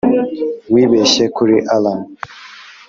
[0.73, 2.09] wibeshye, kuri allayne?